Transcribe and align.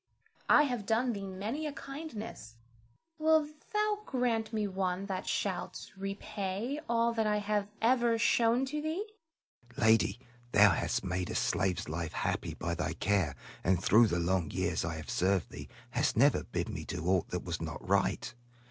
I 0.49 0.63
have 0.63 0.87
done 0.87 1.13
thee 1.13 1.27
many 1.27 1.67
a 1.67 1.71
kindness. 1.71 2.55
Wilt 3.19 3.49
thou 3.71 4.01
grant 4.03 4.51
me 4.51 4.65
one 4.67 5.05
that 5.05 5.27
shalt 5.27 5.91
repay 5.95 6.79
all 6.89 7.13
that 7.13 7.27
I 7.27 7.37
have 7.37 7.67
ever 7.83 8.17
shown 8.17 8.65
to 8.65 8.81
thee? 8.81 9.05
Selim. 9.75 9.87
Lady, 9.87 10.19
thou 10.53 10.71
hast 10.71 11.03
made 11.03 11.29
a 11.29 11.35
slave's 11.35 11.87
life 11.87 12.13
happy 12.13 12.55
by 12.55 12.73
thy 12.73 12.93
care, 12.93 13.35
and 13.63 13.79
through 13.79 14.07
the 14.07 14.17
long 14.17 14.49
years 14.49 14.83
I 14.83 14.95
have 14.95 15.11
served 15.11 15.51
thee, 15.51 15.69
hast 15.91 16.17
never 16.17 16.45
bid 16.45 16.67
me 16.67 16.83
do 16.83 17.05
aught 17.05 17.27
that 17.29 17.43
was 17.43 17.61
not 17.61 17.87
right. 17.87 18.33